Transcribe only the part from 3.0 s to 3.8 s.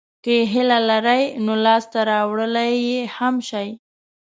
هم شئ.